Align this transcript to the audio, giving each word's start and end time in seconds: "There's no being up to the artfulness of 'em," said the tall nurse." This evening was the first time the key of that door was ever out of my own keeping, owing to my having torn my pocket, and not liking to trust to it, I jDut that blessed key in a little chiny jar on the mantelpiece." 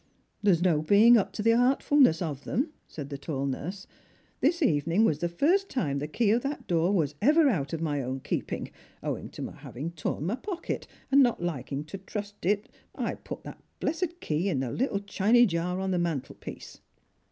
"There's 0.41 0.63
no 0.63 0.81
being 0.81 1.15
up 1.15 1.31
to 1.33 1.43
the 1.43 1.53
artfulness 1.53 2.23
of 2.23 2.47
'em," 2.47 2.71
said 2.87 3.09
the 3.09 3.19
tall 3.19 3.45
nurse." 3.45 3.85
This 4.41 4.63
evening 4.63 5.05
was 5.05 5.19
the 5.19 5.29
first 5.29 5.69
time 5.69 5.99
the 5.99 6.07
key 6.07 6.31
of 6.31 6.41
that 6.41 6.65
door 6.65 6.91
was 6.91 7.13
ever 7.21 7.47
out 7.47 7.71
of 7.71 7.83
my 7.83 8.01
own 8.01 8.21
keeping, 8.21 8.71
owing 9.03 9.29
to 9.29 9.43
my 9.43 9.51
having 9.57 9.91
torn 9.91 10.25
my 10.25 10.33
pocket, 10.37 10.87
and 11.11 11.21
not 11.21 11.43
liking 11.43 11.83
to 11.83 11.99
trust 11.99 12.41
to 12.41 12.49
it, 12.49 12.67
I 12.95 13.13
jDut 13.13 13.43
that 13.43 13.61
blessed 13.79 14.19
key 14.21 14.49
in 14.49 14.63
a 14.63 14.71
little 14.71 15.01
chiny 15.01 15.45
jar 15.45 15.79
on 15.79 15.91
the 15.91 15.99
mantelpiece." 15.99 16.79